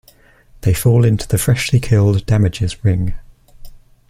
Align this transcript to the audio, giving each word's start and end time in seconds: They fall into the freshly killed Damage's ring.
They 0.61 0.73
fall 0.73 1.05
into 1.05 1.27
the 1.27 1.37
freshly 1.37 1.79
killed 1.79 2.25
Damage's 2.25 2.83
ring. 2.83 3.13